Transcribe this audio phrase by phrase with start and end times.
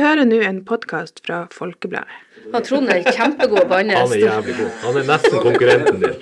[0.00, 2.16] hører nå en podkast fra Folkebladet.
[2.50, 4.70] Han Trond er kjempegod Han er jævlig god.
[4.84, 6.14] Han er nesten konkurrenten din.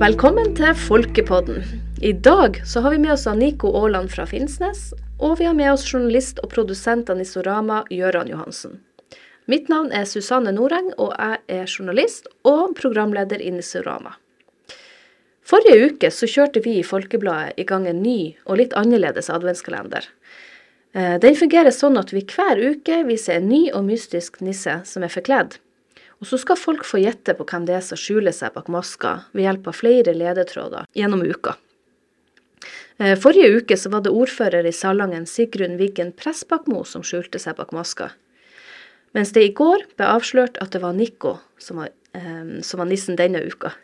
[0.00, 1.60] Velkommen til Folkepodden.
[2.00, 5.74] I dag så har vi med oss Nico Aaland fra Finnsnes, og vi har med
[5.74, 8.80] oss journalist og produsent av Nisorama, Gøran Johansen.
[9.44, 14.16] Mitt navn er Susanne Noreng, og jeg er journalist og programleder i Nisorama.
[15.50, 20.04] Forrige uke så kjørte vi i Folkebladet i gang en ny og litt annerledes adventskalender.
[20.94, 25.02] Eh, Den fungerer sånn at vi hver uke viser en ny og mystisk nisse som
[25.02, 25.58] er forkledd.
[26.20, 29.24] Og så skal folk få gjette på hvem det er som skjuler seg bak maska
[29.32, 31.56] ved hjelp av flere ledetråder gjennom uka.
[33.00, 37.58] Eh, Forrige uke så var det ordfører i Salangen Sigrun Wiggen Pressbakmo som skjulte seg
[37.58, 38.12] bak maska.
[39.16, 42.86] Mens det i går ble avslørt at det var Nico som var, eh, som var
[42.86, 43.74] nissen denne uka.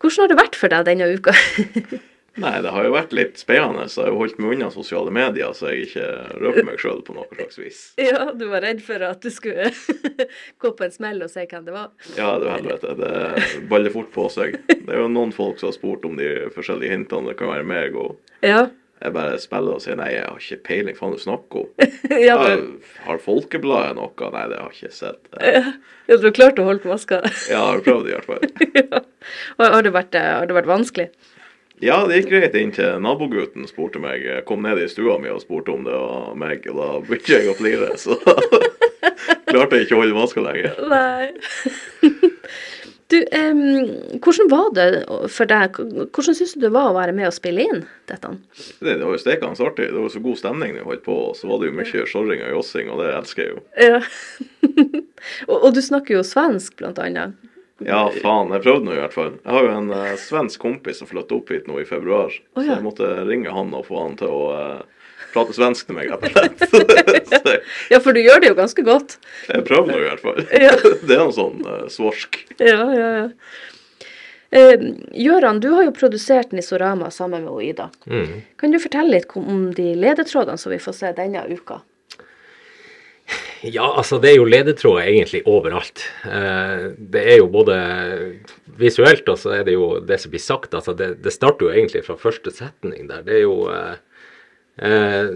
[0.00, 1.34] Hvordan har det vært for deg denne uka?
[2.40, 3.84] Nei, det har jo vært litt spennende.
[3.90, 6.06] Så jeg har jo holdt meg unna sosiale medier, så jeg ikke
[6.40, 7.80] røper meg sjøl på noe slags vis.
[8.00, 9.68] ja, du var redd for at du skulle
[10.62, 11.90] gå på en smell og si hvem det var?
[12.16, 12.94] Ja, du helvete.
[12.96, 14.60] Det baller fort på seg.
[14.70, 17.32] Det er jo noen folk som har spurt om de forskjellige hintene.
[17.32, 18.68] Det kan være meg, og Ja.
[19.00, 20.96] Jeg bare spiller og sier nei, jeg har ikke peiling.
[20.98, 21.68] Faen, du snakker om.
[22.28, 22.66] ja, men...
[23.06, 24.30] har Folkebladet noe?
[24.34, 25.20] Nei, det har jeg ikke sett.
[25.40, 25.62] Jeg
[26.10, 27.22] ja, du har klart å holde på maska?
[27.48, 28.44] jeg har prøvd i hvert fall.
[28.80, 29.02] ja.
[29.56, 31.08] Og Har det, vært, eh, har det vært vanskelig?
[31.80, 34.26] Ja, det gikk greit inntil nabogutten spurte meg.
[34.48, 37.48] Kom ned i stua mi og spurte om det var meg, og da begynte jeg
[37.48, 37.94] å flire.
[37.96, 38.18] Så
[39.48, 40.76] klarte jeg ikke å holde maska lenger.
[40.92, 42.28] Nei.
[43.10, 43.60] Du, em,
[44.22, 44.86] hvordan var det
[45.34, 45.78] for deg?
[46.14, 48.30] Hvordan syns du det var å være med og spille inn dette?
[48.78, 49.88] Det, det var jo stekende artig.
[49.90, 51.16] Det var så god stemning når vi holdt på.
[51.34, 53.62] Så var det jo mye sjorring og jossing, og det elsker jeg jo.
[53.82, 54.02] Ja.
[55.50, 57.34] og, og du snakker jo svensk, blant annet.
[57.80, 58.52] Ja, faen.
[58.52, 59.34] Jeg prøvde nå i hvert fall.
[59.40, 62.30] Jeg har jo en eh, svensk kompis som flytta opp hit nå i februar.
[62.30, 64.99] Å, Så jeg måtte ringe han og få han til å eh,
[65.34, 67.66] prate svensk til meg, rett og slett.
[67.92, 69.18] Ja, for du gjør det jo ganske godt.
[69.48, 70.40] jeg prøver nå i hvert fall.
[70.54, 70.76] Ja.
[71.06, 72.40] det er noe sånn uh, svorsk.
[72.58, 73.28] Ja, ja, ja.
[74.50, 74.80] Eh,
[75.14, 77.90] Gøran, du har jo produsert Nisorama sammen med Ida.
[78.10, 78.40] Mm.
[78.58, 81.78] Kan du fortelle litt om de ledetrådene som vi får se denne uka?
[83.62, 86.02] Ja, altså det er jo ledetråder egentlig overalt.
[86.26, 87.76] Eh, det er jo både
[88.80, 90.74] visuelt, og så er det jo det som blir sagt.
[90.74, 93.22] Altså det, det starter jo egentlig fra første setning der.
[93.26, 93.60] Det er jo
[94.76, 95.32] eh,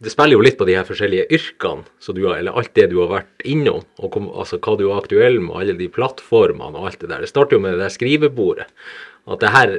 [0.00, 1.84] Det spiller jo litt på de her forskjellige yrkene,
[2.16, 3.82] du eller alt det du har vært innom.
[4.00, 7.20] Og kom, altså hva du er aktuell med, alle de plattformene og alt det der.
[7.20, 8.70] Det starter jo med det der skrivebordet.
[9.28, 9.74] At det her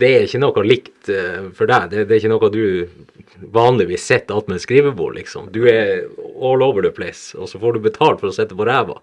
[0.00, 1.90] det er ikke noe likt eh, for deg.
[1.92, 5.50] Det, det er ikke noe du vanligvis sitter attmed et skrivebord, liksom.
[5.54, 8.66] Du er all over the place, og så får du betalt for å sitte på
[8.66, 8.98] ræva.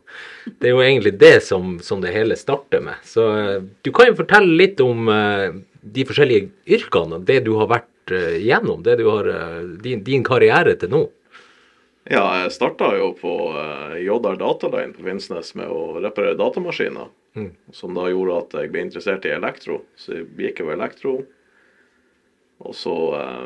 [0.60, 3.00] Det er jo egentlig det som, som det hele starter med.
[3.08, 5.08] Så eh, du kan jo fortelle litt om
[5.82, 10.24] de forskjellige yrkene, det du har vært eh, gjennom, det du har, eh, din, din
[10.26, 11.04] karriere til nå.
[12.10, 17.12] Ja, jeg starta jo på uh, JR Dataline på Finnsnes med å reparere datamaskiner.
[17.38, 17.52] Mm.
[17.72, 19.84] Som da gjorde at jeg ble interessert i elektro.
[19.96, 21.14] Så jeg gikk over elektro.
[22.62, 23.46] Og så eh,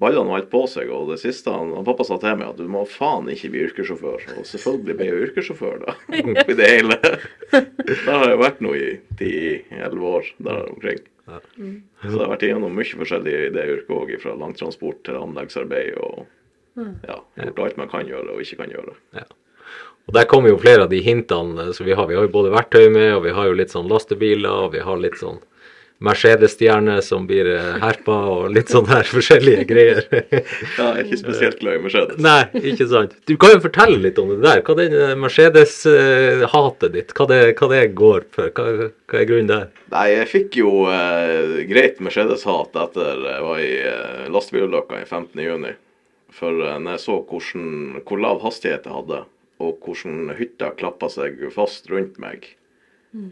[0.00, 2.60] balla han alt på seg, og det siste han, han pappa sa til meg, at
[2.60, 4.26] du må faen ikke bli yrkessjåfør.
[4.36, 5.96] Og selvfølgelig ble jeg yrkessjåfør, da.
[6.50, 6.98] I det hele.
[7.52, 8.88] der har jeg vært nå i
[9.18, 11.04] 10-11 år der omkring.
[11.26, 15.96] Så jeg har vært igjennom mye forskjellig i det yrket òg, fra langtransport til anleggsarbeid
[15.98, 16.26] og
[16.76, 18.94] ja, gjort alt man kan gjøre og ikke kan gjøre.
[20.06, 22.06] Og der kommer jo flere av de hintene som vi har.
[22.06, 24.84] Vi har jo både verktøy med, og vi har jo litt sånn lastebiler, og vi
[24.86, 25.40] har litt sånn
[26.04, 30.02] Mercedes-stjerne som blir eh, herpa, og litt sånn her forskjellige greier.
[30.10, 32.20] Ja, jeg er ikke spesielt glad i Mercedes.
[32.22, 32.42] Nei,
[32.72, 33.14] ikke sant.
[33.28, 34.60] Du kan jo fortelle litt om det der.
[34.66, 38.52] Hva det eh, Mercedes-hatet ditt, hva det, hva det går for?
[38.52, 39.72] Hva, hva er grunnen der?
[39.94, 45.42] Nei, jeg fikk jo eh, greit Mercedes-hat etter jeg var i eh, lastebilulykka i 15.
[45.46, 45.72] juni.
[46.36, 47.72] For eh, når jeg så hvordan,
[48.04, 49.24] hvor lav hastighet jeg hadde,
[49.64, 52.50] og hvordan hytta klappa seg fast rundt meg,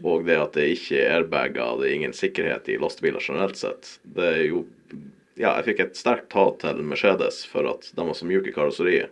[0.03, 3.97] og det at det ikke er airbager, det er ingen sikkerhet i lastebiler generelt sett,
[4.03, 4.65] det er jo
[5.35, 8.53] Ja, jeg fikk et sterkt hat til Mercedes for at de var så mjuke i
[8.55, 9.11] karosseriet.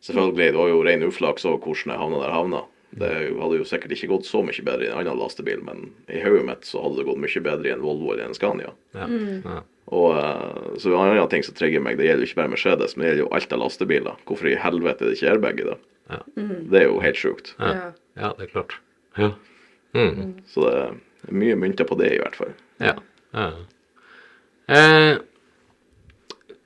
[0.00, 2.62] Selvfølgelig, det var jo ren uflaks òg hvordan jeg havna der jeg havna.
[2.96, 6.22] Det hadde jo sikkert ikke gått så mye bedre i en annen lastebil, men i
[6.24, 8.72] hodet mitt så hadde det gått mye bedre i en Volvo eller en Scania.
[8.96, 9.08] Ja.
[9.10, 9.42] Mm.
[9.96, 12.96] Og eh, så en annen ting som trigger meg, det gjelder jo ikke bare Mercedes,
[12.96, 14.24] men det gjelder jo alt av lastebiler.
[14.28, 15.76] Hvorfor i helvete er det ikke airbag i det?
[16.14, 16.22] Ja.
[16.72, 17.52] Det er jo helt sjukt.
[17.60, 17.92] Ja.
[18.16, 18.78] ja, det er klart.
[19.16, 19.32] Ja.
[19.96, 20.36] Mm.
[20.46, 20.76] Så det
[21.30, 22.52] er mye mynter på det, i hvert fall.
[22.82, 22.94] Ja.
[23.32, 23.46] ja.
[24.66, 25.16] Eh,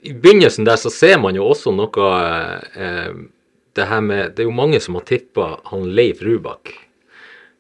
[0.03, 2.11] I begynnelsen der så ser man jo også noe
[2.75, 3.13] eh,
[3.77, 6.73] det her med Det er jo mange som har tippa han Leif Rubak.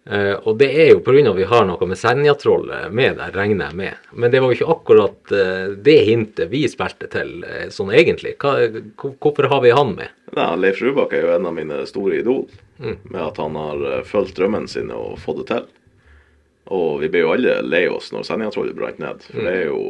[0.04, 1.32] Eh, og det er jo pga.
[1.36, 4.08] vi har noe med Senjatrollet med der, regner jeg med.
[4.12, 8.34] Men det var jo ikke akkurat uh, det hintet vi spilte til uh, sånn egentlig.
[8.40, 8.56] Hva,
[8.96, 10.08] hvorfor har vi han med?
[10.32, 12.48] Ja, Leif Rubak er jo en av mine store idol,
[12.80, 15.64] med at han har fulgt drømmene sine og fått det til.
[16.70, 19.82] Og vi ble jo alle lei oss når Senjatrollet brant ned, for det er jo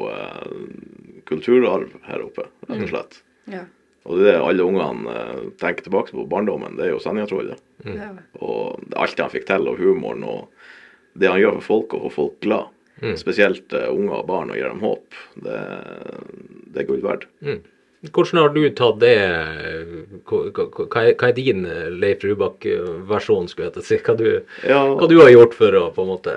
[1.29, 3.21] kulturarv her oppe, rett og slett.
[3.53, 3.67] Ja.
[4.09, 7.61] Og det er det alle ungene eh, tenker tilbake på barndommen, det er jo Senjatrollet.
[7.85, 8.13] Ja.
[8.41, 12.17] Og alt han fikk til, og humoren, og det han gjør for folk, og for
[12.17, 12.71] folk glad.
[13.17, 15.15] Spesielt uh, unger og barn, og gir dem håp.
[15.41, 15.61] Det,
[16.75, 17.23] det er gull verdt.
[18.13, 19.15] Hvordan har du tatt det
[20.29, 23.99] Hva, hva, hva er- din eh, Leif Rubak-versjon, skulle jeg si?
[24.05, 24.27] Hva du,
[24.69, 26.37] Ja, hva du har gjort for å på en måte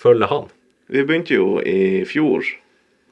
[0.00, 0.48] følge han?
[0.92, 2.44] Vi begynte jo i fjor,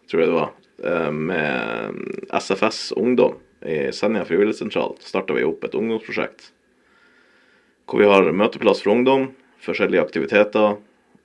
[0.08, 0.50] tror jeg det var,
[0.84, 2.02] eh, med
[2.40, 3.36] SFS Ungdom
[3.66, 6.50] i Senja frivilligsentral Starta vi opp et ungdomsprosjekt
[7.92, 9.26] hvor vi har møteplass for ungdom,
[9.60, 10.78] forskjellige aktiviteter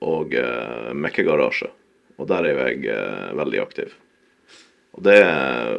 [0.04, 1.70] og eh, mekkegarasje.
[2.18, 3.94] Og der er jeg eh, veldig aktiv.
[4.98, 5.20] Og det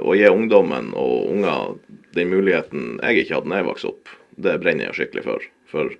[0.00, 1.74] å gi ungdommen og unger
[2.16, 5.46] den muligheten jeg ikke hadde da jeg vokste opp, det brenner jeg skikkelig for.
[5.68, 5.92] For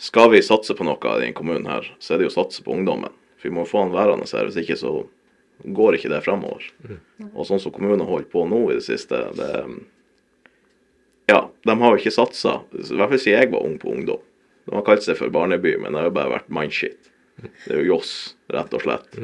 [0.00, 2.62] skal vi satse på noe i denne kommunen her, så er det jo å satse
[2.64, 3.12] på ungdommen.
[3.36, 4.94] For vi må få han værende her, hvis ikke så
[5.64, 6.64] går ikke det fremover.
[7.32, 9.50] Og sånn som kommunen holder på nå i det siste, det
[11.26, 12.60] Ja, de har jo ikke satsa.
[12.70, 14.20] I hvert fall siden jeg var ung på ungdom.
[14.66, 17.10] De har kalt seg for barneby, men det har jo bare vært mannskitt.
[17.38, 18.12] Det er jo joss,
[18.54, 19.18] rett og slett.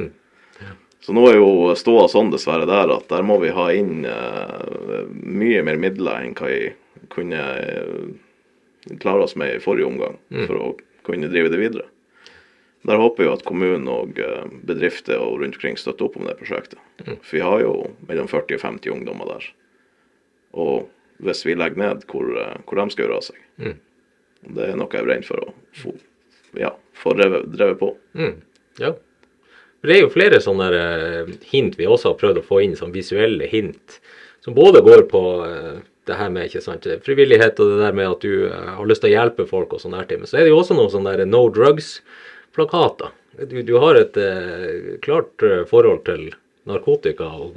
[1.02, 5.06] Så nå er jo ståa sånn dessverre der at der må vi ha inn uh,
[5.11, 10.58] mye mer midler enn hva vi kunne uh, klare oss med i forrige omgang, for
[10.58, 10.69] å
[11.06, 11.88] kunne drive det videre.
[12.88, 16.34] Der håper jeg at kommunen og eh, bedrifter og rundt omkring støtter opp om det
[16.40, 16.81] prosjektet.
[17.23, 17.75] For vi har jo
[18.08, 19.46] mellom 40 og 50 ungdommer der.
[20.58, 20.88] Og
[21.23, 23.44] hvis vi legger ned hvor, eh, hvor de skal gjøre av seg.
[24.43, 25.94] Det er noe jeg brenner for å få,
[26.58, 27.93] ja, få drevet, på.
[28.19, 28.34] Mm.
[28.82, 28.90] Ja.
[29.87, 32.94] Det er jo flere sånne eh, hint vi også har prøvd å få inn, sånn
[32.94, 34.00] visuelle hint,
[34.43, 35.23] som både går på
[36.11, 39.12] det her med ikke sant, frivillighet og det der med at du har lyst til
[39.12, 40.19] å hjelpe folk og sånne her ting.
[40.19, 41.44] Men så er det jo også noen sånne der no
[42.52, 43.08] drugs-plakater.
[43.49, 46.34] Du, du har et eh, klart eh, forhold til
[46.64, 47.25] narkotika.
[47.25, 47.54] og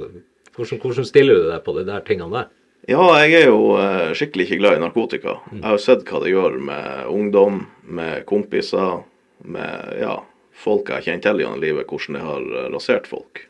[0.56, 2.48] hvordan, hvordan stiller du deg på de der tingene der?
[2.88, 5.40] Ja, jeg er jo eh, skikkelig ikke glad i narkotika.
[5.52, 9.02] Jeg har jo sett hva det gjør med ungdom, med kompiser,
[9.44, 10.22] med ja,
[10.52, 13.44] folk jeg har kjent til gjennom livet, hvordan det har eh, rasert folk.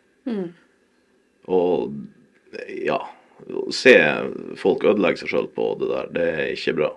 [1.46, 1.92] Og
[2.82, 2.98] ja,
[3.52, 3.94] å se
[4.58, 6.94] folk ødelegge seg sjøl på det der, det er ikke bra.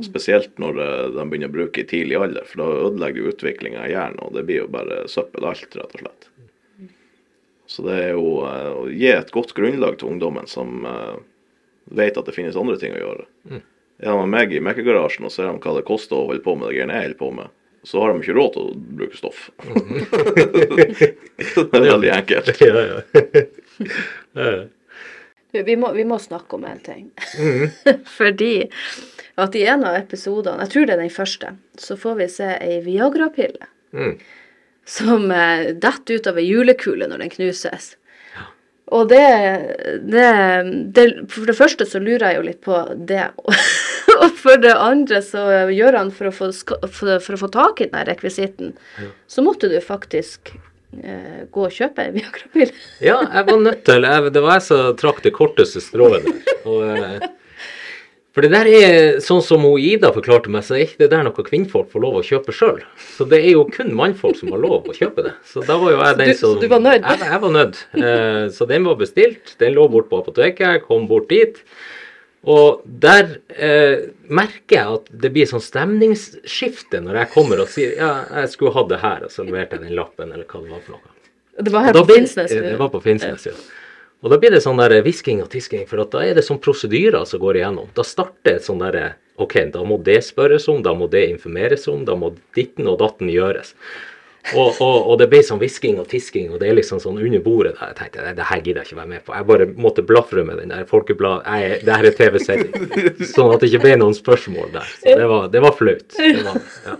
[0.00, 3.82] Spesielt når eh, de begynner å bruke i tidlig alder, for da ødelegger det utviklinga
[3.84, 6.28] i hjernen, og det blir jo bare søppel alt, rett og slett.
[7.68, 11.16] Så det er jo eh, å gi et godt grunnlag til ungdommen som eh,
[11.92, 13.24] vet at det finnes andre ting å gjøre.
[14.02, 16.56] Er de med meg i mekkegarasjen og ser de hva det koster å holde på
[16.56, 17.52] med det greiene jeg holder på med,
[17.84, 19.40] så har de ikke råd til å bruke stoff.
[21.36, 22.46] det er veldig enkelt.
[22.64, 23.02] ja,
[24.36, 24.54] ja.
[25.52, 27.10] Vi må, vi må snakke om en ting.
[28.18, 28.70] Fordi
[29.40, 32.50] at i en av episodene, jeg tror det er den første, så får vi se
[32.60, 34.14] ei Viagra-pille Mm.
[34.88, 37.90] som eh, detter ut av ei julekule når den knuses.
[38.92, 39.20] Og det,
[40.04, 40.24] det,
[40.96, 43.26] det For det første så lurer jeg jo litt på det.
[44.22, 46.50] Og for det andre så gjør han for å få,
[46.88, 49.08] for, for å få tak i den rekvisitten, ja.
[49.28, 52.72] så måtte du faktisk eh, gå og kjøpe en Viagra-pille.
[53.04, 56.42] Ja, jeg var nødt til Det var jeg som trakk det korteste strået der.
[56.64, 57.28] Og, eh,
[58.32, 61.26] for det der er, sånn som hun Ida forklarte meg, så er ikke det der
[61.26, 62.78] noe kvinnfolk får lov å kjøpe sjøl.
[63.18, 65.34] Så det er jo kun mannfolk som har lov å kjøpe det.
[65.48, 67.04] Så da var jo jeg den som så du var nødt?
[67.04, 67.82] Jeg, jeg var nødt.
[68.00, 69.52] Eh, så den var bestilt.
[69.60, 70.64] Den lå bort på apoteket.
[70.64, 71.60] Jeg kom bort dit.
[72.48, 77.92] Og der eh, merker jeg at det blir sånn stemningsskifte når jeg kommer og sier
[78.00, 80.72] ja, jeg skulle hatt det her, og så leverte jeg den lappen, eller hva det
[80.72, 81.14] var for noe.
[81.60, 82.56] Det var her da på Finnsnes.
[82.64, 83.54] Det var på Finnsnes, ja.
[84.22, 86.62] Og da blir det sånn der hvisking og tisking, for at da er det sånn
[86.62, 87.90] prosedyrer som går igjennom.
[87.96, 91.88] Da starter et sånn derre OK, da må det spørres om, da må det informeres
[91.90, 93.74] om, da må ditten og datten gjøres.
[94.52, 97.42] Og, og, og det ble sånn hvisking og tisking, og det er liksom sånn under
[97.42, 97.92] bordet der.
[97.92, 99.34] Jeg tenkte det, det her gidder jeg ikke være med på.
[99.38, 101.46] Jeg bare måtte blafre med den der folkeblad...
[101.86, 102.90] Det her er TV-sending.
[103.34, 104.90] Sånn at det ikke ble noen spørsmål der.
[104.98, 106.06] Så det var, det var flaut.
[106.18, 106.98] Det var, ja.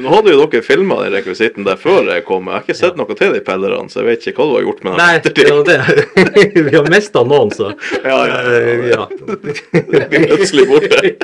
[0.00, 2.48] Nå hadde jo dere filma den rekvisitten der før jeg kom.
[2.48, 4.66] Jeg har ikke sett noe til de pellerne, så jeg vet ikke hva du har
[4.68, 6.62] gjort med dem Nei, i det det.
[6.70, 7.72] Vi har mista noen, så
[8.04, 8.60] Ja, ja, ja,
[8.94, 9.08] ja.
[9.10, 9.54] Eh,
[9.94, 10.06] ja.
[10.10, 11.14] Blir plutselig borte.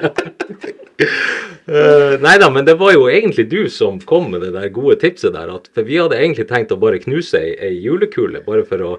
[1.66, 5.00] Uh, nei da, men det var jo egentlig du som kom med det der gode
[5.02, 5.50] tipset der.
[5.56, 8.92] At, for vi hadde egentlig tenkt å bare knuse ei, ei julekule, bare for å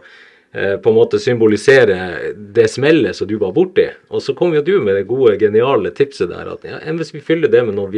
[0.52, 3.88] eh, på en måte symbolisere det smellet som du var borti.
[4.12, 7.24] Og så kom jo du med det gode, geniale tipset der at ja, hvis vi
[7.24, 7.94] fyller det med noen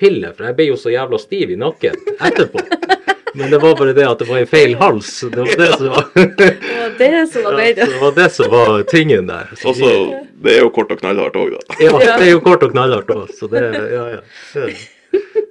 [0.00, 2.64] pille, for jeg ble jo så jævla stiv i nakken etterpå.
[3.38, 5.10] Men det var bare det at det var i feil hals.
[5.30, 6.48] Det var det som var, Det
[6.80, 9.52] var det som var ja, det, var det som var tingen der.
[9.60, 9.90] Så Altså,
[10.42, 11.76] det er jo kort og knallhardt òg, da.
[11.84, 14.24] Ja, det er jo kort og knallhardt òg, så det ja, ja.
[14.56, 14.74] Det-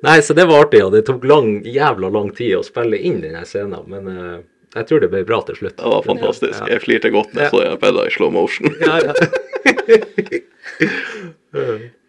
[0.04, 3.18] Nei, så det var artig, og det tok lang, jævla lang tid å spille inn
[3.24, 4.38] denne scenen, men uh,
[4.76, 5.76] jeg tror det ble bra til slutt.
[5.80, 6.62] Det var fantastisk.
[6.62, 6.70] Ja.
[6.76, 8.72] Jeg flirte godt da jeg så jeg Pella i slow motion.
[8.80, 9.14] Ja, ja.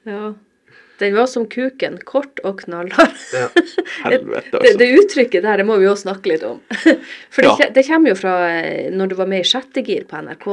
[0.06, 0.34] Ja.
[1.00, 3.14] Den var som kuken, kort og knallhard.
[3.32, 3.46] Ja.
[4.04, 4.78] Helvete, Det, altså.
[4.82, 6.60] det uttrykket der, det må vi jo snakke litt om.
[7.32, 7.70] For det, Ja.
[7.78, 10.46] det kommer jo fra eh, når du var med i Sjette gir på NRK,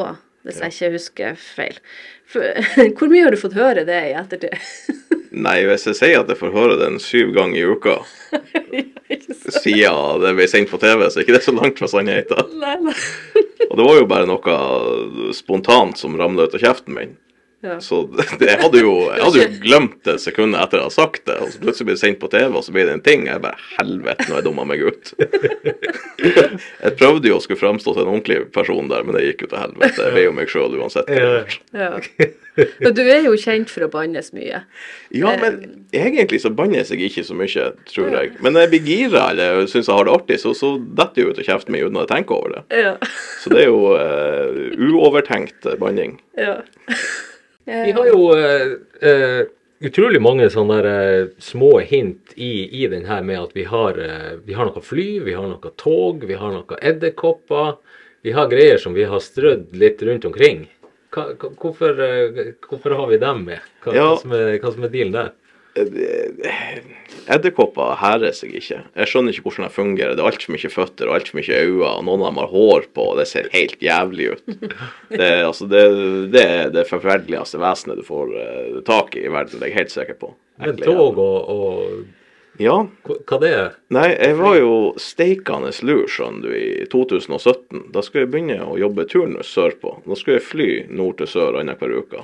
[0.47, 1.81] hvis jeg ikke husker feil.
[2.31, 2.43] For,
[2.97, 4.55] hvor mye har du fått høre det i ettertid?
[5.37, 7.99] Nei, hvis jeg sier at jeg får høre den syv ganger i uka
[9.07, 12.39] siden det ble sendt på TV, så er ikke det så langt fra sannheten.
[13.67, 14.55] Og det var jo bare noe
[15.35, 17.13] spontant som ramla ut av kjeften min.
[17.61, 17.79] Ja.
[17.81, 18.03] Så
[18.39, 21.37] det, jeg, hadde jo, jeg hadde jo glemt det sekundet etter jeg hadde sagt det.
[21.41, 23.25] Og så plutselig blir det sendt på TV, og så blir det en ting.
[23.29, 25.13] Jeg bare Helvete, nå har jeg dumma meg ut.
[26.17, 29.49] Jeg prøvde jo å skulle framstå som en ordentlig person der, men det gikk jo
[29.51, 30.01] til helvete.
[30.01, 31.09] Jeg ble jo meg sjøl uansett.
[31.77, 31.91] Ja.
[32.87, 34.63] Og du er jo kjent for å bannes mye.
[35.13, 35.59] Ja, men
[35.93, 38.33] egentlig så bannes jeg ikke så mye, tror jeg.
[38.41, 41.25] Men når jeg blir gira eller syns jeg har det artig, så, så detter det
[41.25, 42.87] jo ut av kjeften min uten å tenke over det.
[43.43, 46.17] Så det er jo uh, uovertenkt banning.
[46.39, 46.59] ja.
[47.67, 49.41] Vi har jo uh,
[49.83, 53.99] utrolig mange sånne der, eh, små hint i, i den her med at vi har,
[54.47, 57.75] vi har noe fly, vi har noe tog, vi har noe edderkopper.
[58.25, 60.63] Vi har greier som vi har strødd litt rundt omkring.
[61.13, 61.27] Hva,
[61.59, 61.99] hvorfor,
[62.65, 63.67] hvorfor har vi dem med?
[63.83, 64.07] Hva, Ja.
[64.09, 65.29] hva, som, er, hva som er dealen der?
[67.27, 68.79] Edderkopper hærer seg ikke.
[68.95, 70.15] Jeg skjønner ikke hvordan de fungerer.
[70.15, 72.87] Det er altfor mye føtter og altfor mye øyne, og noen av dem har hår
[72.95, 74.43] på, og det ser helt jævlig ut.
[75.11, 75.81] Det, altså, det,
[76.33, 79.79] det er det forferdeligste vesenet du får uh, tak i i verden, det er jeg
[79.81, 80.29] helt sikker på.
[80.63, 82.77] Men tog og, og Ja.
[83.05, 83.75] hva det er?
[83.93, 87.83] Nei, jeg var jo steikende lur, skjønner du, i 2017.
[87.93, 89.99] Da skulle jeg begynne å jobbe turnus sørpå.
[90.07, 92.23] Da skulle jeg fly nord til sør annenhver uke.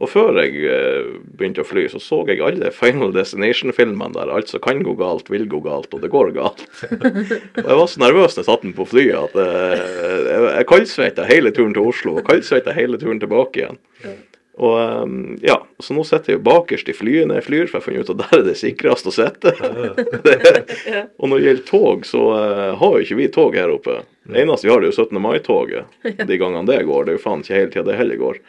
[0.00, 4.48] Og før jeg eh, begynte å fly, så så jeg alle Final Destination-filmene der alt
[4.48, 6.64] som kan gå galt, vil gå galt, og det går galt.
[6.88, 10.64] og jeg var så nervøs når jeg satt den på flyet at eh, jeg,
[11.04, 13.80] jeg hele turen til Oslo, og kaldsveita hele turen tilbake igjen.
[14.60, 15.04] Og eh,
[15.50, 17.86] ja, så nå sitter jeg jo bakerst i flyet når jeg flyr, for jeg har
[17.88, 19.52] funnet ut at der er det sikrest å sitte.
[21.20, 24.00] Og når det gjelder tog, så eh, har jo ikke vi tog her oppe.
[24.30, 25.20] Det eneste vi har, er jo 17.
[25.20, 26.00] mai-toget.
[26.28, 27.04] De gangene det går.
[27.04, 28.42] Det er jo faen ikke hele tida det heller går.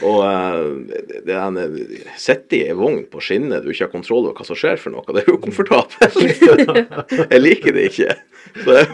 [0.00, 4.24] Og eh, det, det er Sitte i ei vogn på skinner du ikke har kontroll
[4.30, 6.16] over hva som skjer for noe, det er jo komfortabelt.
[7.28, 8.14] jeg liker det ikke.
[8.64, 8.86] Så jeg,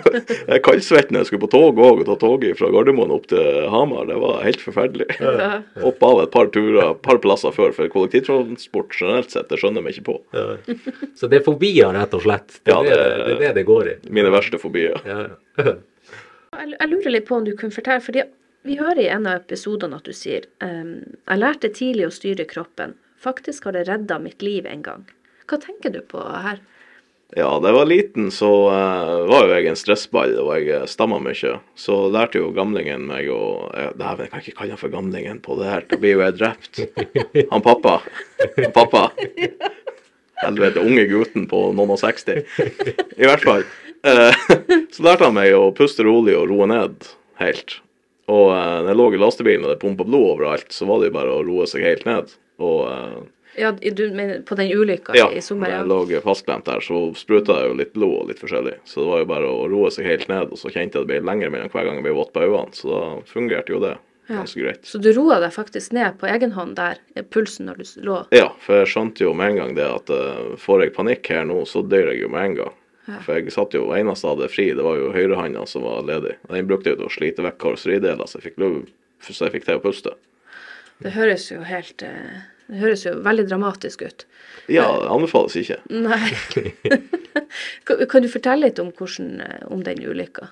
[0.51, 3.69] jeg kaldsvett når jeg skulle på tog òg, og ta toget fra Gardermoen opp til
[3.73, 4.09] Hamar.
[4.11, 5.07] Det var helt forferdelig.
[5.23, 5.61] Ja.
[5.85, 9.81] Hoppe av et par turer, et par plasser før, for kollektivtransport generelt sett, det skjønner
[9.81, 10.19] jeg meg ikke på.
[10.35, 11.07] Ja.
[11.19, 12.59] Så det er fobier, rett og slett.
[12.67, 13.97] Det er, Ja, det, det- det, er det det går i.
[14.19, 14.99] Mine verste fobier.
[15.09, 15.23] Ja.
[15.63, 18.23] Jeg, jeg lurer litt på om du kunne fortelle, fordi
[18.67, 22.49] vi hører i en av episodene at du sier ehm, Jeg lærte tidlig å styre
[22.49, 22.97] kroppen.
[23.19, 25.07] Faktisk har det redda mitt liv en gang.
[25.49, 26.61] Hva tenker du på her?
[27.37, 31.19] Ja, da jeg var liten, så uh, var jo jeg en stressball, og jeg stamma
[31.21, 31.59] mye.
[31.77, 35.43] Så lærte jo gamlingen meg å eh, Dæven, jeg kan ikke kalle han for gamlingen
[35.45, 36.81] på det her, da blir jo jeg drept.
[37.53, 37.99] Han pappa.
[38.57, 39.05] Han pappa.
[40.41, 42.41] Helvete, unge gutten på noen og 60.
[43.19, 43.67] I hvert fall.
[44.07, 44.33] Uh,
[44.95, 47.13] så lærte han meg å puste rolig og roe ned
[47.43, 47.83] helt.
[48.29, 51.11] Og uh, når jeg lå i lastebilen og det pumpa blod overalt, så var det
[51.11, 52.35] jo bare å roe seg helt ned.
[52.61, 53.21] Og uh,
[53.59, 55.73] Ja, du mener på den ulykka ja, i sommer?
[55.73, 58.77] Ja, når jeg lå fastklemt der, så spruta jeg jo litt blod og litt forskjellig.
[58.87, 61.11] Så det var jo bare å roe seg helt ned, og så kjente jeg det
[61.15, 62.77] ble lenger mellom hver gang jeg ble våt på øynene.
[62.77, 63.01] Så da
[63.33, 63.97] fungerte jo det
[64.29, 64.43] Ja.
[64.43, 64.85] ganske greit.
[64.85, 67.01] Så du roa deg faktisk ned på egen hånd der,
[67.33, 68.19] pulsen når du lå?
[68.37, 71.49] Ja, for jeg skjønte jo med en gang det at uh, får jeg panikk her
[71.49, 72.75] nå, så dør jeg jo med en gang.
[73.09, 73.23] Ja.
[73.25, 76.37] For jeg satt jo eneste jeg hadde fri, det var jo høyrehånda som var ledig.
[76.51, 78.81] Den brukte jeg til å slite vekk karosserideler, så jeg fikk lov
[79.25, 80.15] så jeg fikk til å puste.
[81.03, 84.25] Det høres jo helt eh, Det høres jo veldig dramatisk ut.
[84.69, 85.79] Ja, det anbefales ikke.
[85.89, 86.21] Nei.
[87.89, 90.51] kan kan du fortelle litt om, hvordan, eh, om den ulykka?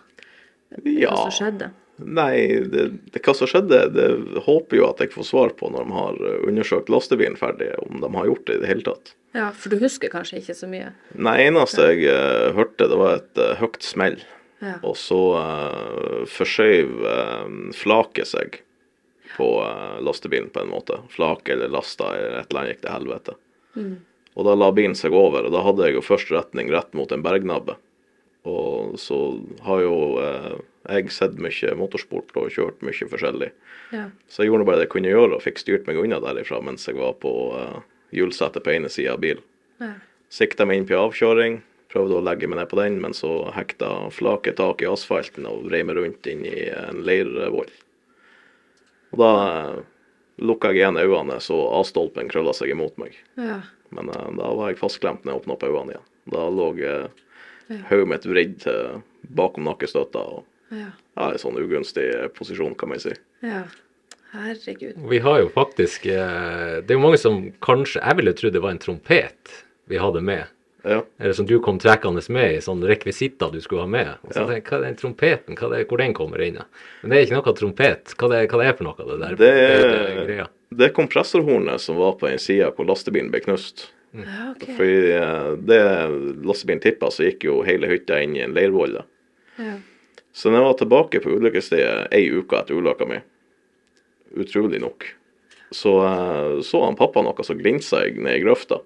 [0.83, 1.13] Ja.
[1.13, 1.71] Hva som skjedde?
[1.97, 4.09] Nei, det, det, hva som skjedde, det
[4.45, 8.01] håper jo at jeg får svar på når de har eh, undersøkt lastebilen ferdig, om
[8.03, 9.15] de har gjort det i det hele tatt.
[9.37, 10.95] Ja, for du husker kanskje ikke så mye?
[11.13, 14.19] Nei, eneste jeg uh, hørte, det var et uh, høyt smell.
[14.65, 14.79] Ja.
[14.81, 18.61] Og så uh, forskjøv uh, flaket seg
[19.37, 21.03] på uh, lastebilen på en måte.
[21.13, 23.37] Flak eller lasta eller et eller annet gikk til helvete.
[23.77, 23.97] Mm.
[24.37, 27.13] Og da la bilen seg over, og da hadde jeg jo først retning rett mot
[27.13, 27.77] en bergnabbe.
[28.47, 29.19] Og så
[29.67, 33.51] har jo uh, jeg sett mye motorsport og kjørt mye forskjellig.
[33.95, 34.09] Ja.
[34.31, 36.87] Så jeg gjorde bare det jeg kunne gjøre, og fikk styrt meg unna derifra mens
[36.89, 37.79] jeg var på eh,
[38.17, 39.45] hjulsettet på ene sida av bilen.
[39.83, 39.93] Ja.
[40.33, 41.61] Sikta meg inn på avkjøring,
[41.93, 45.69] prøvde å legge meg ned på den, men så hekta flaket tak i asfalten og
[45.69, 47.71] vrei meg rundt inn i en leirvoll.
[49.15, 49.79] Og da eh,
[50.43, 53.15] lukka jeg igjen øynene, så A-stolpen krølla seg imot meg.
[53.39, 53.61] Ja.
[53.95, 56.11] Men eh, da var jeg fastklemt når jeg åpna opp øynene igjen.
[56.35, 57.25] Da lå eh,
[57.93, 58.67] hodet mitt vridd
[59.37, 60.45] bakom nakkestøtta og
[60.75, 60.89] Ja.
[61.15, 63.13] ja, i sånn ugunstig posisjon, kan man si.
[63.47, 63.61] ja.
[64.37, 64.99] Herregud.
[65.11, 68.63] Vi har jo faktisk eh, Det er jo mange som kanskje Jeg ville trodd det
[68.63, 70.45] var en trompet vi hadde med.
[70.87, 71.01] Ja.
[71.19, 74.09] Eller som du kom trekkende med i sånne rekvisitter du skulle ha med.
[74.27, 74.47] Og så Ja.
[74.51, 75.55] tenkte Hva er den trompeten?
[75.59, 76.59] Hva er hvor den kommer inn?
[77.03, 78.15] Men det er ikke noe trompet.
[78.19, 78.97] Hva det, hva det er for noe?
[78.99, 83.31] Det der Det det er- det er kompressorhornet som var på den sida hvor lastebilen
[83.31, 83.91] ble knust.
[84.15, 84.75] Ja, okay.
[84.75, 85.81] Fordi eh, det
[86.45, 88.99] lastebilen tippa, så gikk jo hele hytta inn i en leirvoll.
[89.59, 89.77] Ja.
[90.35, 93.21] Så når jeg var tilbake på ulykkesstedet ei uke etter ulykka mi,
[94.37, 95.09] utrolig nok,
[95.75, 98.83] så eh, så han pappa noe som glinsa ned i grøfta.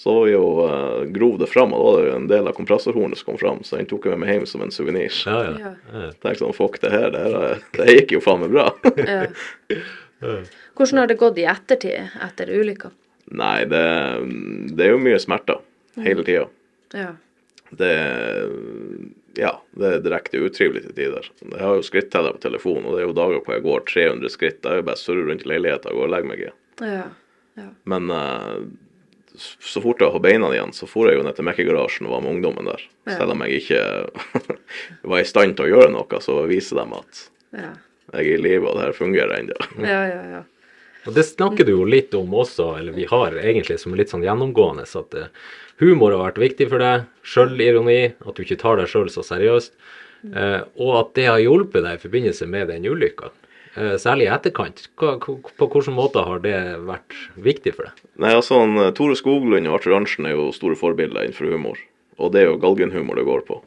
[0.00, 2.54] Så vi jo uh, grov det fram, og da var det jo en del av
[2.56, 5.12] kompressorhornet som kom fram, så den tok jeg med meg hjem som en suvenir.
[5.28, 5.56] Ja, ja.
[5.60, 5.72] Ja.
[5.92, 6.06] ja.
[6.22, 8.70] Tenkte sånn, fuck det her, det, her, det gikk jo faen meg bra.
[10.20, 10.36] Ja.
[10.76, 12.90] Hvordan har det gått i ettertid, etter ulykka?
[13.40, 13.84] Nei, det,
[14.76, 15.62] det er jo mye smerter
[16.04, 16.42] hele tida.
[16.92, 17.14] Ja.
[17.70, 17.92] Det
[19.38, 21.26] Ja, det er direkte utrivelig til tider.
[21.44, 24.32] Jeg har jo skritteller på telefonen, og det er jo dager hvor jeg går 300
[24.34, 24.62] skritt.
[24.64, 26.56] Jeg er jo bare surrer rundt i leiligheten og går og legger meg igjen.
[26.80, 27.04] Ja.
[27.60, 27.66] ja.
[27.92, 28.64] Men uh,
[29.38, 32.24] så fort jeg har beina igjen, så for jeg jo ned til Mekkegarasjen og var
[32.24, 32.86] med ungdommen der.
[33.06, 33.20] Ja.
[33.20, 33.82] Selv om jeg ikke
[35.12, 37.74] var i stand til å gjøre noe, så viser dem at Ja.
[38.14, 39.58] jeg er i live og det her fungerer ennå.
[39.94, 40.42] Ja, ja, ja.
[41.08, 44.24] Og det snakker du jo litt om også, eller vi har egentlig som litt sånn
[44.26, 45.30] gjennomgående, så at eh,
[45.80, 49.74] humor har vært viktig for deg, sjølironi, at du ikke tar deg sjøl så seriøst,
[50.32, 53.32] eh, og at det har hjulpet deg i forbindelse med den ulykka.
[53.78, 54.88] Eh, særlig i etterkant.
[54.98, 56.56] Hva, på hvilken måte har det
[56.88, 58.04] vært viktig for deg?
[58.20, 61.78] Nei, altså han, Tore Skoglund og Arthur Arntzen er jo store forbilder innenfor humor.
[62.20, 63.60] Og det er jo galgenhumor det går på.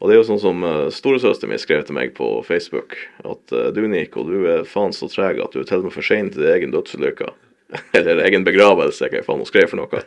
[0.00, 3.54] Og det er jo sånn som uh, storesøsteren min skrev til meg på Facebook, at
[3.54, 6.04] uh, du Nico, du er faen så treg at du er til og med for
[6.04, 7.30] sein til din egen dødsulykke.
[7.96, 10.02] Eller egen begravelse, hva faen hun skrev for noe.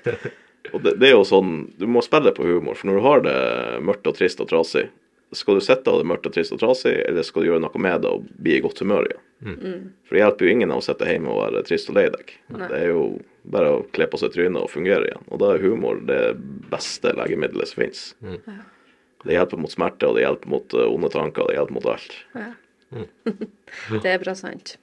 [0.74, 3.22] Og det, det er jo sånn, du må spille på humor, for når du har
[3.26, 3.38] det
[3.88, 4.88] mørkt og trist og trasig,
[5.36, 7.82] skal du sitte av det mørkt og trist og trasig, eller skal du gjøre noe
[7.84, 9.24] med det og bli i godt humør igjen?
[10.08, 12.32] For det hjelper jo ingen av å sitte hjemme og være trist og lei deg.
[12.56, 13.02] Det er jo
[13.48, 15.26] bare å kle på seg trynet og fungere igjen.
[15.28, 16.22] Og da er humor det
[16.72, 18.06] beste legemiddelet som finnes.
[19.28, 21.92] Det hjelper mot smerte, og det hjelper mot eh, onde tanker, og det hjelper mot
[21.92, 22.18] alt.
[24.06, 24.78] Det er bra sant.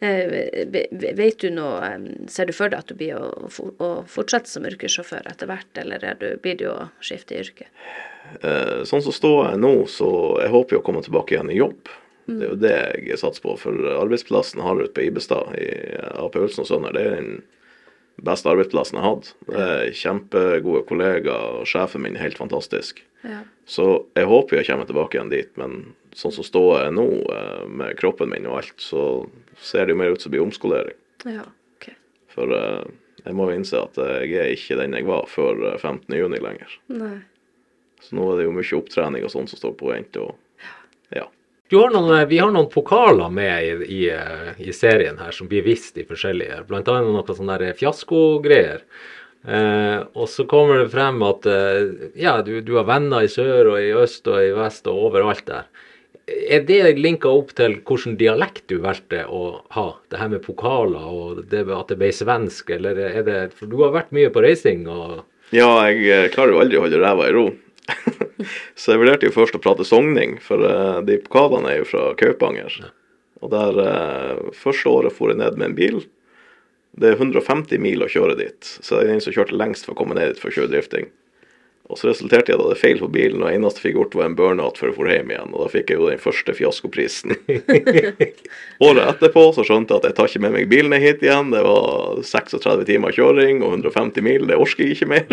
[0.00, 0.26] Eh,
[0.72, 1.90] ve- ve- Vet du noe,
[2.32, 3.26] ser du for deg at du blir å,
[3.84, 7.66] å fortsette som yrkessjåfør etter hvert, eller er du, blir du å skifte yrke?
[8.40, 10.08] Eh, sånn som står jeg nå, så
[10.40, 11.92] jeg håper jo å komme tilbake igjen i jobb.
[12.30, 12.74] Det er jo det
[13.10, 15.68] jeg satser på, for arbeidsplassen har ute på Ibestad i
[16.22, 17.32] AP Ulsen og Sønner, det er den
[18.26, 19.32] beste arbeidsplassen jeg.
[19.48, 23.02] Det er kjempegode kollegaer, og sjefen min er helt fantastisk.
[23.22, 23.42] Ja.
[23.68, 27.64] Så jeg håper jeg kommer tilbake igjen dit, men sånn som står jeg nå, eh,
[27.68, 29.04] med kroppen min og alt, så
[29.60, 30.98] ser det jo mer ut som det blir omskolering.
[31.28, 31.90] Ja, ok.
[32.32, 32.86] For eh,
[33.24, 36.16] jeg må jo innse at jeg er ikke den jeg var før eh, 15.
[36.16, 36.78] juni lenger.
[36.92, 37.18] Nei.
[38.00, 40.16] Så nå er det jo mye opptrening og sånn som står på vent.
[40.16, 40.38] og
[41.12, 41.26] ja.
[41.70, 45.30] Du har noen, eh, vi har noen pokaler med i, i, eh, i serien her
[45.30, 48.82] som blir vist i forskjellige, blant annet noen sånne fiaskogreier.
[49.46, 53.70] Eh, og så kommer det frem at eh, ja, du, du har venner i sør
[53.72, 55.70] og i øst og i vest og overalt der.
[56.30, 59.86] Er det linka opp til hvilken dialekt du valgte å ha?
[60.12, 63.80] Det her med pokaler og det, at det ble svensk, eller er det For du
[63.82, 67.24] har vært mye på reising og ja, jeg eh, klarer jo aldri å holde ræva
[67.26, 67.48] i ro.
[68.78, 72.06] så jeg vurderte jo først å prate sogning, for uh, de pokalene er jo fra
[72.20, 72.80] Kaupanger.
[73.40, 76.02] Og der uh, første året for jeg ned med en bil.
[77.00, 79.94] Det er 150 mil å kjøre dit, så jeg er den som kjørte lengst for
[79.94, 81.10] å komme ned dit for å kjøre drifting.
[81.90, 83.96] Og så resulterte i at jeg hadde feil på bilen, og det eneste jeg fikk
[83.98, 85.54] gjort, var en burnout før jeg for hjem igjen.
[85.54, 87.34] Og da fikk jeg jo den første fiaskoprisen.
[88.86, 91.50] Året etterpå så skjønte jeg at jeg tar ikke med meg bilen hit igjen.
[91.54, 95.26] Det var 36 timer kjøring og 150 mil, det orker jeg ikke mer.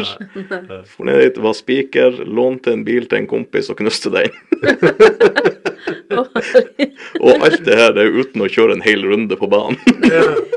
[0.90, 4.34] For ned dit var spiker, lånte en bil til en kompis og knuste den.
[7.24, 9.80] og alt det her det er uten å kjøre en hel runde på banen.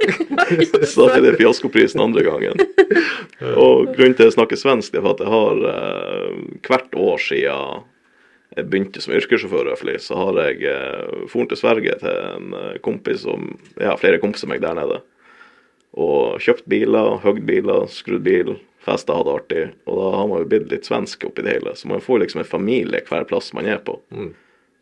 [0.91, 2.67] så da ble det fiaskoprisen andre gangen.
[3.55, 7.25] Og grunnen til at jeg snakker svensk, er for at jeg har eh, hvert år
[7.25, 7.89] siden
[8.57, 9.71] jeg begynte som yrkessjåfør,
[10.03, 14.49] så har jeg eh, foren til Sverige til en eh, kompis som Ja, flere kompiser
[14.49, 15.01] av meg der nede.
[15.99, 19.65] Og kjøpt biler, høgd biler, skrudd bil, festa, hadde artig.
[19.87, 21.75] Og da har man jo blitt litt svensk oppi det hele.
[21.79, 23.99] Så man får liksom en familie hver plass man er på.
[24.15, 24.33] Mm.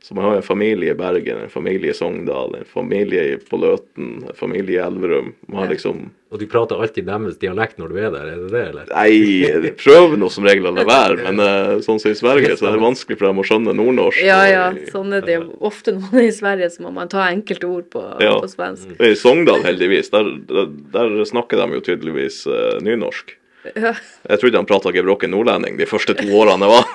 [0.01, 3.59] Så man har en familie i Bergen, en familie i Sogndal, en familie i- på
[3.61, 5.33] Løten, en familie i Elverum.
[5.49, 8.51] Man har liksom Og du prater alltid deres dialekt når du er der, er det
[8.53, 8.85] det, eller?
[8.95, 12.53] Nei, de prøver nå som regel å la være, men uh, sånn som i Sverige
[12.61, 14.21] så er det vanskelig for dem å skjønne nordnorsk.
[14.23, 14.67] Ja, ja.
[14.93, 15.47] Sånn er det jo.
[15.61, 18.35] Ofte når man er i Sverige, så må man ta enkelte ord på, Ja.
[18.41, 18.93] på svensk.
[19.01, 23.38] I Sogndal, heldigvis, der, der, der snakker de jo tydeligvis uh, nynorsk.
[23.75, 23.91] Ja.
[24.31, 26.87] Jeg trodde han prata gebrokken nordlending de første to årene jeg var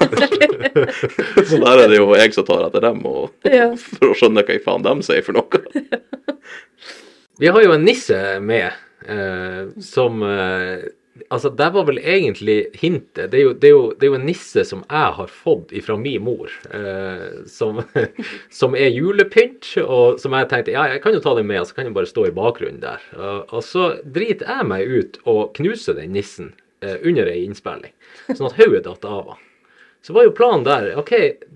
[1.49, 3.67] Så der er det jo jeg som tar etter dem, og, Ja.
[3.75, 5.61] for å skjønne hva i faen de sier for noe.
[7.41, 8.71] Vi har jo en nisse med,
[9.09, 10.87] eh, som eh,
[11.29, 13.29] Altså, det var vel egentlig hintet.
[13.31, 15.73] Det er, jo, det, er jo, det er jo en nisse som jeg har fått
[15.77, 17.83] ifra min mor, eh, som,
[18.61, 21.69] som er julepynt, og som jeg tenkte ja, jeg kan jo ta den med, og
[21.69, 23.05] så kan jeg bare stå i bakgrunnen der.
[23.13, 27.93] Og, og så driter jeg meg ut og knuser den nissen eh, under ei innspilling,
[28.31, 29.49] sånn at hodet datt av han.
[30.03, 31.13] Så var jo planen der OK,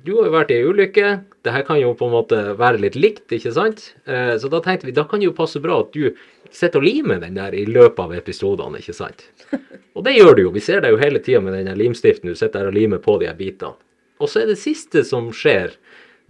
[0.07, 1.07] du har jo vært i ei ulykke.
[1.43, 3.89] Det her kan jo på en måte være litt likt, ikke sant?
[4.07, 6.13] Eh, Så da tenkte vi da kan det jo passe bra at du
[6.51, 9.25] sitter og limer den der i løpet av episodene, ikke sant?
[9.97, 10.53] Og det gjør du jo.
[10.55, 12.29] Vi ser deg jo hele tida med den limstiften.
[12.29, 13.75] Du sitter der og limer på de her bitene.
[14.21, 15.75] Og så er det siste som skjer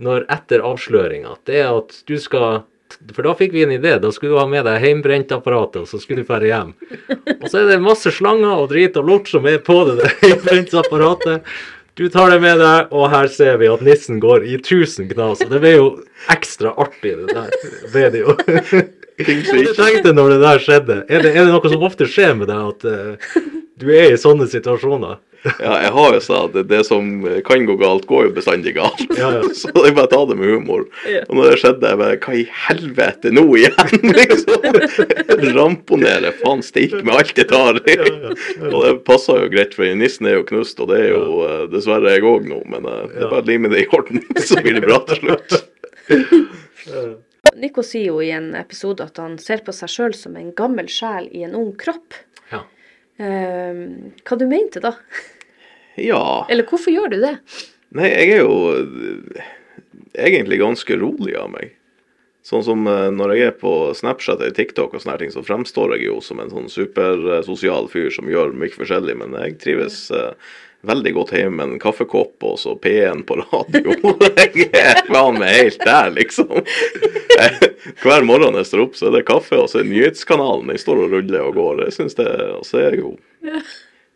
[0.01, 2.63] når etter avsløringa, det er at du skal
[3.11, 3.97] For da fikk vi en idé.
[3.99, 6.69] Da skulle du ha med deg hjemmebrentapparatet, og så skulle du dra hjem.
[7.41, 10.13] Og så er det masse slanger og drit og lort som er på det der
[10.23, 11.43] hjemmebrentapparatet.
[11.97, 15.39] Du tar det med deg, og her ser vi at nissen går i tusen knas.
[15.41, 15.87] Og det ble jo
[16.29, 17.55] ekstra artig, det der.
[17.89, 18.35] Ble det jo.
[19.17, 22.35] Hva Og tenkte når det der skjedde, er det, er det noe som ofte skjer
[22.37, 23.39] med deg, at uh,
[23.81, 25.17] du er i sånne situasjoner?
[25.63, 27.09] Ja, jeg har jo sagt at det som
[27.47, 29.03] kan gå galt, går jo bestandig galt.
[29.17, 29.43] Ja, ja.
[29.57, 30.85] Så det er bare å ta det med humor.
[31.27, 34.07] Og når det skjedde, jeg bare Hva i helvete nå igjen?
[34.19, 34.67] liksom.
[35.57, 37.79] Ramponere faen steike med alt jeg tar.
[37.79, 41.63] og det passer jo greit, for nissen er jo knust, og det er jo eh,
[41.73, 42.61] dessverre jeg òg nå.
[42.71, 45.23] Men eh, det er bare å lime det i orden, så blir det bra til
[45.23, 45.57] slutt.
[47.57, 50.89] Nico sier jo i en episode at han ser på seg sjøl som en gammel
[50.91, 52.15] sjel i en ung kropp.
[53.17, 53.25] Ja.
[53.25, 53.81] Eh,
[54.27, 54.93] hva du mente da?
[55.97, 56.45] Ja.
[56.49, 57.33] Eller hvorfor gjør du det?
[57.97, 59.47] Nei, jeg er jo eh,
[60.27, 61.71] egentlig ganske rolig av meg.
[62.47, 65.97] Sånn som eh, når jeg er på Snapchat eller TikTok og sånne ting, så fremstår
[65.97, 70.31] jeg jo som en sånn supersosial fyr som gjør mye forskjellig, men jeg trives eh,
[70.87, 73.95] veldig godt hjemme med en kaffekopp og så P1 på radio.
[74.39, 76.53] jeg er faen meg helt der, liksom.
[78.03, 80.71] Hver morgen jeg står opp, så er det kaffe, og så er nyhetskanalen.
[80.73, 81.83] Jeg står og ruller og går.
[81.87, 83.13] Jeg synes det, Og så er jeg jo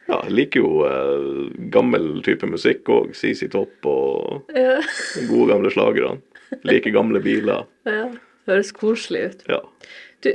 [0.09, 3.13] ja, jeg liker jo eh, gammel type musikk òg.
[3.15, 6.19] CC Topp og de gode gamle slagerne.
[6.67, 7.67] Liker gamle biler.
[7.87, 8.09] ja.
[8.49, 9.43] Høres koselig ut.
[9.51, 9.59] Ja.
[10.25, 10.29] Du,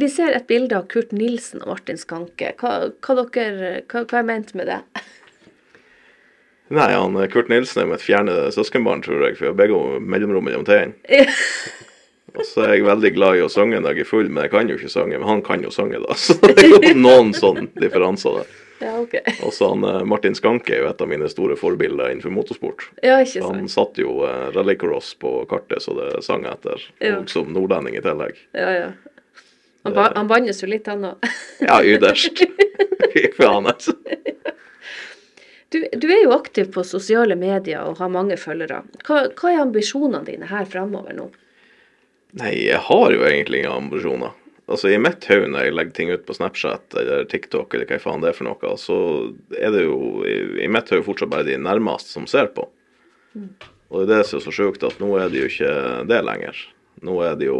[0.00, 2.52] vi ser et bilde av Kurt Nilsen og Martin Skanke.
[2.60, 4.78] Hva, hva, dere, hva, hva er ment med det?
[6.72, 9.80] Nei, han eh, Kurt Nilsen er mitt fjerne søskenbarn, tror jeg, for vi har begge
[10.00, 10.96] mellomrom mellom tennene.
[12.32, 14.52] Og så er jeg veldig glad i å synge når jeg er full, men jeg
[14.54, 15.18] kan jo ikke synge.
[15.18, 16.16] Men han kan jo synge, da.
[16.24, 18.58] Så det er jo noen sånne differanser der.
[18.82, 19.12] Ja, ok.
[19.46, 22.88] Og så han eh, Martin Skanke er jo et av mine store forbilder innenfor motorsport.
[23.04, 26.88] Ja, ikke Han satte satt jo uh, rallycross på kartet, så det sang jeg etter.
[27.04, 27.20] Ja.
[27.20, 28.40] Og som nordlending i tillegg.
[28.58, 28.90] Ja, ja.
[29.84, 31.30] Han, ba, han bannes jo litt, han òg.
[31.62, 32.42] Ja, yderst.
[33.12, 33.94] Fy faen, altså.
[35.72, 38.82] Du, du er jo aktiv på sosiale medier og har mange følgere.
[39.06, 41.30] Hva, hva er ambisjonene dine her framover nå?
[42.40, 44.34] Nei, jeg har jo egentlig ingen ambisjoner.
[44.70, 47.98] Altså, I mitt hode når jeg legger ting ut på Snapchat eller TikTok, eller hva
[48.00, 48.98] faen det er for noe, så
[49.58, 52.68] er det jo i, mitt hode fortsatt bare de nærmeste som ser på.
[53.92, 55.72] Og det er det som er så sjukt, at nå er det jo ikke
[56.08, 56.62] det lenger.
[57.04, 57.58] Nå er det jo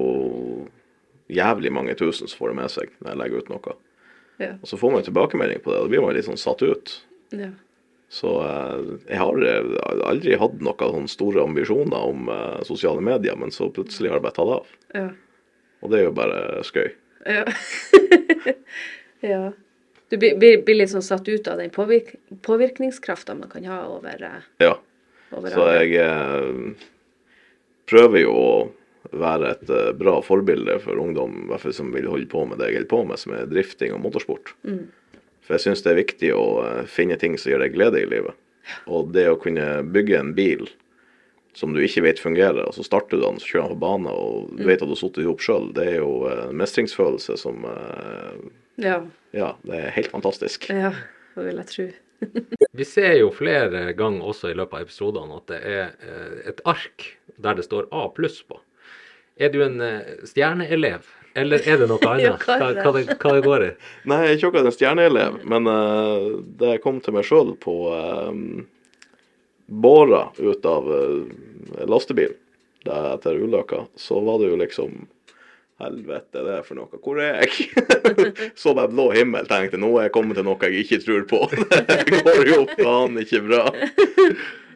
[1.33, 3.77] jævlig mange tusen som får det med seg når jeg legger ut noe.
[4.41, 4.55] Ja.
[4.55, 6.65] Og så får man jo tilbakemelding på det, og da blir man litt sånn satt
[6.65, 6.97] ut.
[7.35, 7.51] Ja.
[8.13, 9.69] Så eh, jeg har eh,
[10.05, 14.27] aldri hatt noen sånne store ambisjoner om eh, sosiale medier, men så plutselig har det
[14.27, 14.75] bare tatt av.
[14.93, 15.07] Ja.
[15.81, 16.91] Og det er jo bare skøy.
[17.25, 17.47] Ja.
[19.33, 19.41] ja.
[20.13, 22.13] Du blir, blir, litt sånn satt ut av den påvirk,
[22.45, 24.29] påvirkningskrafta man kan ha over,
[24.61, 24.77] Ja.
[25.33, 26.87] over Så jeg eh,
[27.89, 28.57] prøver jo å
[29.09, 33.07] være et bra forbilde for ungdom som vil holde på med det jeg holder på
[33.09, 34.53] med, som er drifting og motorsport.
[35.43, 38.09] For jeg syns det er viktig å eh, finne ting som gir deg glede i
[38.09, 38.39] livet.
[38.87, 40.69] Og det å kunne bygge en bil
[41.59, 44.13] som du ikke vet fungerer, og så starter du den, så kjører den på bane,
[44.17, 46.61] og du vet at du har sittet i hop sjøl, det er jo eh, en
[46.63, 48.39] mestringsfølelse som eh,
[48.81, 49.03] Ja.
[49.37, 50.71] Ja, det er helt fantastisk.
[50.73, 50.95] ja.
[51.33, 51.85] Det vil jeg tro.
[52.79, 56.61] Vi ser jo flere ganger også i løpet av episodene at det er eh, et
[56.69, 57.07] ark
[57.41, 58.59] der det står A pluss på.
[59.41, 62.45] Er du en eh, stjerneelev, eller er det noe annet?
[62.47, 63.17] hva hva, det?
[63.17, 63.73] hva, det, går i?
[64.11, 66.29] Nei, jeg er ikke akkurat en stjerneelev, men uh,
[66.67, 68.63] jeg kom til meg sjøl på um,
[69.67, 72.39] båra ut av uh, lastebilen
[72.83, 75.05] der etter ulykka, så var det jo liksom
[75.83, 76.99] Helvete, det er for noe.
[77.03, 77.65] Hvor er jeg?
[78.61, 81.41] så bare blå himmel, tenkte nå er jeg kommet til noe jeg ikke tror på.
[81.89, 83.65] det går jo faen ikke bra.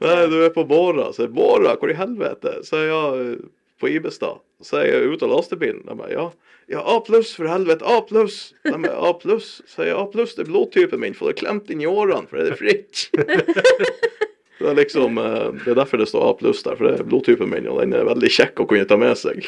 [0.03, 1.13] Nei, du er på Båra.
[1.15, 2.57] Så er Båra, hvor i helvete?
[2.67, 3.37] Så er jeg
[3.79, 4.43] på Ibestad.
[4.65, 5.85] Så er jeg ute av lastebilen.
[5.87, 6.27] Jeg bare, ja.
[6.67, 7.87] Ja, A pluss, for helvete.
[7.87, 8.55] A pluss.
[8.67, 9.61] De er A pluss.
[9.71, 11.87] Så er jeg A pluss, det er blodtypen min, for det er klemt inn i
[11.87, 13.09] årene, for det er fritt.
[14.57, 17.05] Det er liksom, eh, det er derfor det står A pluss der, for det er
[17.05, 19.45] blodtypen min, og den er veldig kjekk å kunne ta med seg.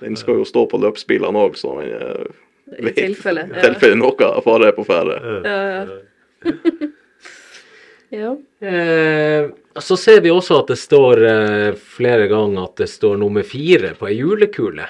[0.00, 1.74] Den skal jo stå på løpsbilene òg, så
[2.76, 3.44] den vet I tilfelle.
[3.54, 3.64] ja.
[3.64, 5.18] tilfelle noe fare er på ferde.
[5.44, 6.54] Ja, ja.
[8.20, 8.32] ja.
[8.68, 11.68] Eh, så ser vi også at det står eh,
[11.98, 14.88] flere ganger at det står nummer fire på ei julekule.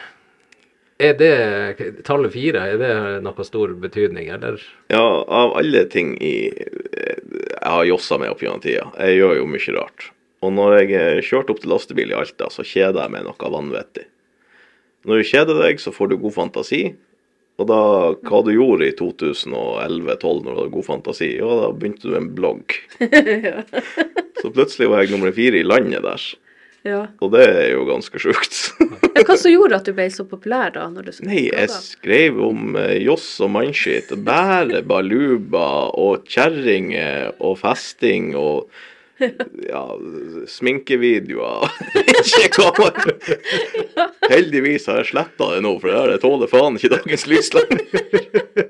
[0.99, 4.59] Er det tallet fire, er det noe stor betydning, eller?
[4.91, 8.89] Ja, av alle ting i Jeg har jossa med opp gjennom tida.
[8.99, 10.09] Jeg gjør jo mye rart.
[10.43, 14.09] Og når jeg kjørte opp til lastebil i Alta, så kjeder jeg meg noe vanvittig.
[15.07, 16.83] Når du kjeder deg, så får du god fantasi.
[17.59, 17.79] Og da,
[18.29, 22.29] hva du gjorde i 2011-2012 når du hadde god fantasi, ja, da begynte du en
[22.35, 22.75] blogg.
[24.39, 26.27] Så plutselig var jeg nummer fire i landet der.
[26.87, 27.01] Ja.
[27.25, 28.61] Og det er jo ganske sjukt.
[29.19, 30.85] Ja, Hva som gjorde at du ble så populær da?
[31.27, 34.13] Nei, jeg skrev om eh, joss og mannskitt.
[34.23, 38.69] Bære baluba og kjerringer og festing og
[39.73, 39.83] ja,
[40.47, 41.67] sminkevideoer.
[42.45, 42.93] Ikke hva.
[44.31, 48.69] Heldigvis har jeg sletta det nå, for det tåler faen ikke dagens lys lenger.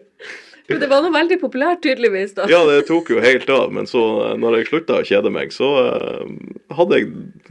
[0.68, 2.34] Men det var noe veldig populært, tydeligvis.
[2.36, 2.44] da.
[2.50, 5.52] Ja, det tok jo helt av, men så eh, når jeg slutta å kjede meg,
[5.54, 6.32] så eh,
[6.76, 7.08] hadde jeg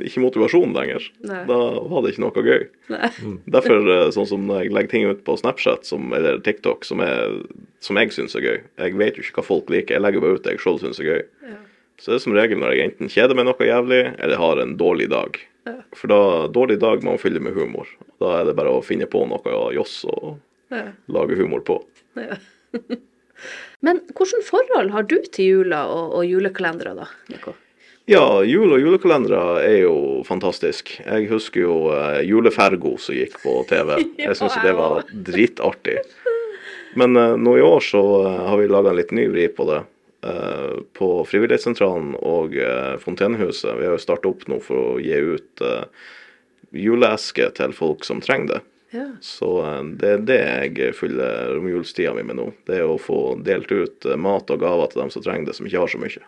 [0.09, 1.07] ikke motivasjon lenger.
[1.25, 1.39] Nei.
[1.49, 1.57] Da
[1.89, 2.67] var det ikke noe gøy.
[2.93, 3.09] Nei.
[3.57, 7.01] Derfor, eh, sånn som når jeg legger ting ut på Snapchat som, eller TikTok som,
[7.01, 7.39] er,
[7.81, 10.37] som jeg syns er gøy Jeg vet jo ikke hva folk liker, jeg legger bare
[10.37, 11.23] ut det jeg sjøl syns er gøy.
[11.49, 11.57] Ja.
[11.97, 14.75] Så det er som regel når jeg enten kjeder meg noe jævlig, eller har en
[14.77, 15.39] dårlig dag.
[15.65, 15.73] Ja.
[15.97, 16.19] For da,
[16.53, 17.89] dårlig dag må man fylle med humor.
[18.21, 20.35] Da er det bare å finne på noe joss og
[20.69, 20.83] Ja.
[21.09, 21.79] lage humor på.
[22.19, 22.37] Ja.
[23.85, 27.07] Men hvilket forhold har du til jula og, og julekalendere, da?
[27.29, 27.53] Nico?
[28.07, 30.93] Ja, jul og julekalendere er jo fantastisk.
[31.01, 33.97] Jeg husker jo uh, Julefergo som gikk på TV.
[34.23, 35.97] Jeg syns det var dritartig.
[36.95, 39.67] Men uh, nå i år så uh, har vi laga en litt ny vri på
[39.71, 39.83] det.
[40.97, 42.55] på Frivillighetssentralen og
[42.99, 43.77] Fontenehuset.
[43.77, 45.61] Vi har jo starta opp nå for å gi ut
[46.73, 48.59] juleeske til folk som trenger det.
[48.95, 49.07] Ja.
[49.21, 52.49] Så eh, det er det jeg fyller romjulstida mi med nå.
[52.69, 55.57] Det er å få delt ut eh, mat og gaver til dem som trenger det,
[55.57, 56.27] som ikke har så mye.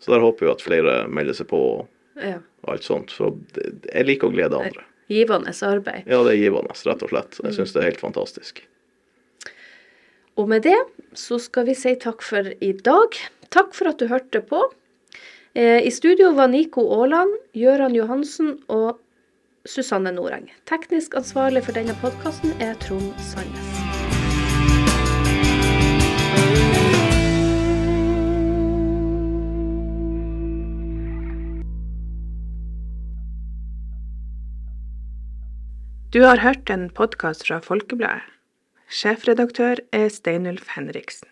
[0.00, 2.38] Så der håper vi at flere melder seg på og ja.
[2.70, 3.12] alt sånt.
[3.12, 4.86] For jeg liker å glede andre.
[5.10, 6.06] Givende arbeid.
[6.06, 7.40] Ja, det er givende, rett og slett.
[7.42, 8.62] Jeg syns det er helt fantastisk.
[10.38, 10.78] Og med det
[11.18, 13.18] så skal vi si takk for i dag.
[13.50, 14.62] Takk for at du hørte på.
[15.58, 19.00] Eh, I studio var Nico Aaland, Gøran Johansen og
[19.64, 20.50] Susanne Noreng.
[20.66, 23.80] Teknisk ansvarlig for denne podkasten er Trond Sandnes.
[36.10, 38.24] Du har hørt en podkast fra Folkebladet.
[38.90, 41.29] Sjefredaktør er Steinulf Henriksen.